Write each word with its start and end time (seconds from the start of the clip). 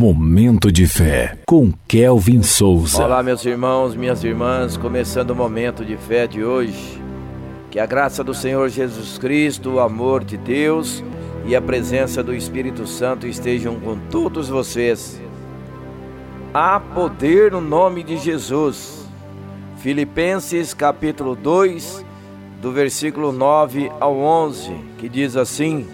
Momento 0.00 0.72
de 0.72 0.86
fé 0.86 1.36
com 1.44 1.70
Kelvin 1.86 2.42
Souza. 2.42 3.04
Olá, 3.04 3.22
meus 3.22 3.44
irmãos, 3.44 3.94
minhas 3.94 4.24
irmãs, 4.24 4.74
começando 4.78 5.32
o 5.32 5.36
momento 5.36 5.84
de 5.84 5.94
fé 5.98 6.26
de 6.26 6.42
hoje. 6.42 6.98
Que 7.70 7.78
a 7.78 7.84
graça 7.84 8.24
do 8.24 8.32
Senhor 8.32 8.70
Jesus 8.70 9.18
Cristo, 9.18 9.72
o 9.72 9.78
amor 9.78 10.24
de 10.24 10.38
Deus 10.38 11.04
e 11.44 11.54
a 11.54 11.60
presença 11.60 12.22
do 12.22 12.34
Espírito 12.34 12.86
Santo 12.86 13.26
estejam 13.26 13.78
com 13.78 13.98
todos 14.10 14.48
vocês. 14.48 15.20
Há 16.54 16.80
poder 16.80 17.52
no 17.52 17.60
nome 17.60 18.02
de 18.02 18.16
Jesus. 18.16 19.06
Filipenses 19.80 20.72
capítulo 20.72 21.36
2, 21.36 22.06
do 22.62 22.72
versículo 22.72 23.32
9 23.32 23.92
ao 24.00 24.16
11, 24.16 24.74
que 24.96 25.10
diz 25.10 25.36
assim: 25.36 25.86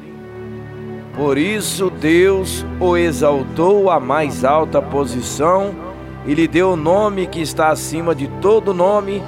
Por 1.17 1.39
isso 1.39 1.89
Deus 1.89 2.65
o 2.79 2.95
exaltou 2.95 3.91
à 3.91 3.99
mais 3.99 4.45
alta 4.45 4.83
posição 4.83 5.75
e 6.27 6.35
lhe 6.35 6.47
deu 6.47 6.73
o 6.73 6.77
nome 6.77 7.27
que 7.27 7.41
está 7.41 7.69
acima 7.69 8.15
de 8.15 8.29
todo 8.43 8.75
nome, 8.75 9.23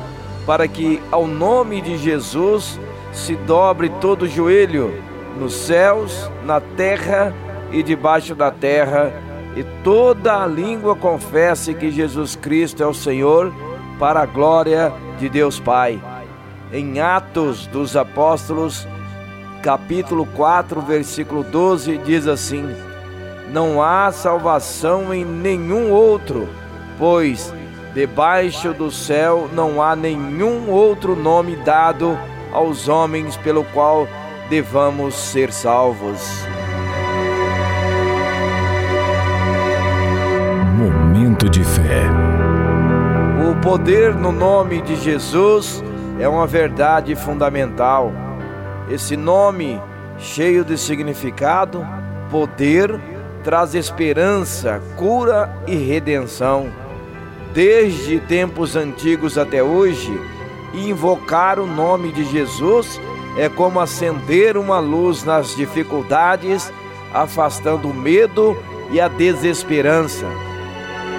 para 0.45 0.69
que 0.69 1.01
ao 1.11 1.27
nome 1.27 1.81
de 1.81 1.97
Jesus 1.97 2.79
se 3.13 3.35
dobre 3.37 3.89
todo 4.01 4.29
joelho, 4.29 4.93
nos 5.39 5.55
céus, 5.55 6.31
na 6.45 6.61
terra 6.61 7.35
e 7.73 7.83
debaixo 7.83 8.35
da 8.35 8.51
terra, 8.51 9.13
e 9.57 9.65
toda 9.83 10.43
a 10.43 10.47
língua 10.47 10.95
confesse 10.95 11.73
que 11.73 11.91
Jesus 11.91 12.37
Cristo 12.37 12.83
é 12.83 12.87
o 12.87 12.95
Senhor, 12.95 13.53
para 13.99 14.21
a 14.21 14.27
glória 14.27 14.93
de 15.19 15.29
Deus 15.29 15.59
Pai. 15.59 16.01
Em 16.73 17.01
Atos 17.01 17.67
dos 17.67 17.97
Apóstolos, 17.97 18.87
capítulo 19.63 20.27
4, 20.27 20.81
versículo 20.81 21.43
12, 21.43 21.99
diz 21.99 22.27
assim: 22.27 22.69
Não 23.51 23.83
há 23.83 24.11
salvação 24.13 25.13
em 25.13 25.25
nenhum 25.25 25.91
outro, 25.91 26.49
pois 26.99 27.53
debaixo 27.95 28.73
do 28.73 28.91
céu 28.91 29.49
não 29.53 29.83
há 29.83 29.97
nenhum 29.97 30.71
outro 30.71 31.17
nome 31.17 31.57
dado 31.57 32.19
aos 32.53 32.89
homens 32.89 33.37
pelo 33.39 33.65
qual 33.65 34.07
devamos 34.49 35.15
ser 35.15 35.53
salvos. 35.53 36.47
Momento 40.77 41.49
de 41.49 41.65
fé. 41.65 42.05
O 43.51 43.61
poder 43.61 44.15
no 44.15 44.31
nome 44.31 44.81
de 44.81 44.95
Jesus 44.97 45.83
é 46.21 46.29
uma 46.29 46.47
verdade 46.47 47.15
fundamental. 47.15 48.13
Esse 48.91 49.17
nome, 49.17 49.81
cheio 50.19 50.65
de 50.65 50.79
significado, 50.79 51.87
poder, 52.31 52.99
traz 53.45 53.75
esperança, 53.75 54.81
cura 54.97 55.51
e 55.67 55.77
redenção. 55.77 56.69
Desde 57.53 58.21
tempos 58.21 58.77
antigos 58.77 59.37
até 59.37 59.63
hoje, 59.63 60.11
invocar 60.75 61.59
o 61.59 61.67
nome 61.67 62.13
de 62.13 62.25
Jesus 62.25 63.01
é 63.37 63.49
como 63.49 63.79
acender 63.79 64.57
uma 64.57 64.79
luz 64.79 65.23
nas 65.23 65.55
dificuldades, 65.55 66.73
afastando 67.13 67.89
o 67.89 67.95
medo 67.95 68.57
e 68.91 69.01
a 69.01 69.09
desesperança. 69.09 70.27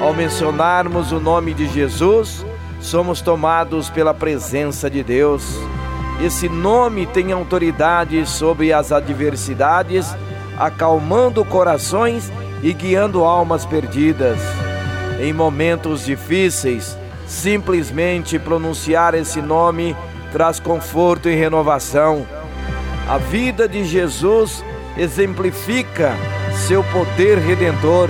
Ao 0.01 0.13
mencionarmos 0.13 1.11
o 1.11 1.19
nome 1.19 1.53
de 1.53 1.67
Jesus, 1.67 2.45
somos 2.81 3.21
tomados 3.21 3.89
pela 3.89 4.13
presença 4.13 4.89
de 4.89 5.03
Deus. 5.03 5.59
Esse 6.21 6.49
nome 6.49 7.05
tem 7.05 7.31
autoridade 7.31 8.25
sobre 8.25 8.73
as 8.73 8.91
adversidades, 8.91 10.05
acalmando 10.57 11.45
corações 11.45 12.29
e 12.61 12.73
guiando 12.73 13.23
almas 13.23 13.65
perdidas. 13.65 14.37
Em 15.21 15.31
momentos 15.31 16.05
difíceis, 16.05 16.97
simplesmente 17.25 18.37
pronunciar 18.37 19.13
esse 19.13 19.41
nome 19.41 19.95
traz 20.33 20.59
conforto 20.59 21.29
e 21.29 21.35
renovação. 21.35 22.27
A 23.07 23.17
vida 23.17 23.65
de 23.65 23.85
Jesus 23.85 24.63
exemplifica 24.97 26.13
seu 26.67 26.83
poder 26.83 27.37
redentor, 27.37 28.09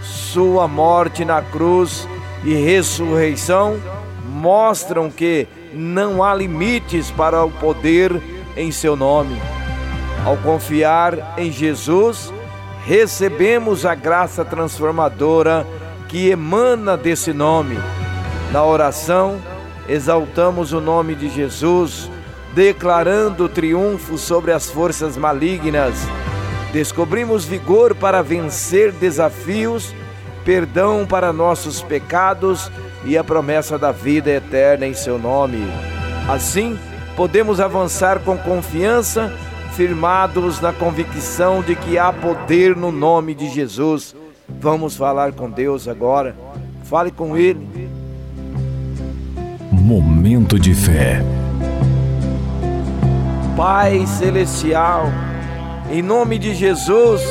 sua 0.00 0.68
morte 0.68 1.24
na 1.24 1.42
cruz 1.42 2.08
e 2.44 2.54
ressurreição 2.54 3.76
mostram 4.24 5.10
que 5.10 5.48
não 5.74 6.22
há 6.22 6.34
limites 6.34 7.10
para 7.10 7.44
o 7.44 7.50
poder 7.50 8.20
em 8.56 8.70
seu 8.70 8.96
nome. 8.96 9.40
Ao 10.24 10.36
confiar 10.38 11.34
em 11.36 11.50
Jesus, 11.50 12.32
recebemos 12.86 13.84
a 13.84 13.94
graça 13.94 14.44
transformadora 14.44 15.66
que 16.08 16.30
emana 16.30 16.96
desse 16.96 17.32
nome. 17.32 17.78
Na 18.52 18.64
oração, 18.64 19.40
exaltamos 19.88 20.72
o 20.72 20.80
nome 20.80 21.14
de 21.14 21.28
Jesus, 21.28 22.10
declarando 22.54 23.48
triunfo 23.48 24.16
sobre 24.16 24.52
as 24.52 24.70
forças 24.70 25.16
malignas. 25.16 25.94
Descobrimos 26.72 27.44
vigor 27.44 27.94
para 27.94 28.22
vencer 28.22 28.92
desafios 28.92 29.94
perdão 30.44 31.06
para 31.06 31.32
nossos 31.32 31.82
pecados 31.82 32.70
e 33.06 33.16
a 33.18 33.24
promessa 33.24 33.78
da 33.78 33.92
vida 33.92 34.30
eterna 34.30 34.86
em 34.86 34.94
seu 34.94 35.18
nome. 35.18 35.58
Assim, 36.28 36.78
podemos 37.16 37.60
avançar 37.60 38.20
com 38.20 38.36
confiança, 38.36 39.32
firmados 39.74 40.60
na 40.60 40.72
convicção 40.72 41.62
de 41.62 41.74
que 41.74 41.98
há 41.98 42.12
poder 42.12 42.76
no 42.76 42.90
nome 42.90 43.34
de 43.34 43.48
Jesus. 43.48 44.14
Vamos 44.48 44.96
falar 44.96 45.32
com 45.32 45.50
Deus 45.50 45.88
agora. 45.88 46.34
Fale 46.84 47.10
com 47.10 47.36
Ele. 47.36 47.88
Momento 49.70 50.58
de 50.58 50.74
fé. 50.74 51.22
Pai 53.56 54.04
Celestial, 54.06 55.06
em 55.90 56.02
nome 56.02 56.38
de 56.38 56.54
Jesus, 56.54 57.22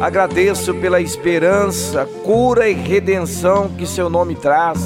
Agradeço 0.00 0.74
pela 0.74 1.00
esperança, 1.00 2.06
cura 2.24 2.68
e 2.68 2.72
redenção 2.72 3.68
que 3.76 3.84
seu 3.86 4.08
nome 4.08 4.36
traz. 4.36 4.78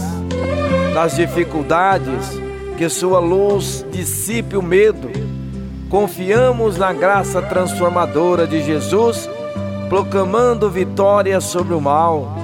Nas 0.95 1.17
dificuldades, 1.17 2.41
que 2.78 2.89
sua 2.89 3.19
luz 3.19 3.84
dissipe 3.93 4.56
o 4.56 4.62
medo. 4.62 5.11
Confiamos 5.91 6.78
na 6.78 6.93
graça 6.95 7.43
transformadora 7.43 8.47
de 8.47 8.62
Jesus, 8.62 9.28
proclamando 9.91 10.71
vitória 10.71 11.39
sobre 11.41 11.75
o 11.75 11.81
mal. 11.81 12.34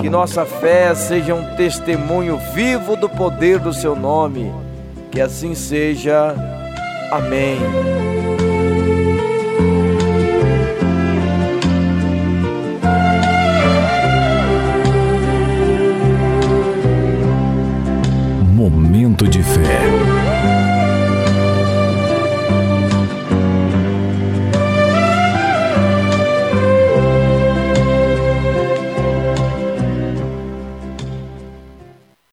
Que 0.00 0.08
nossa 0.08 0.46
fé 0.46 0.94
seja 0.94 1.34
um 1.34 1.54
testemunho 1.56 2.38
vivo 2.54 2.96
do 2.96 3.08
poder 3.08 3.58
do 3.58 3.72
seu 3.72 3.94
nome. 3.94 4.50
Que 5.10 5.20
assim 5.20 5.54
seja. 5.54 6.34
Amém. 7.10 7.58